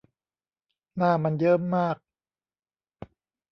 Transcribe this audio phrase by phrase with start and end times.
[0.95, 1.97] หน้ามันเยิ้มมาก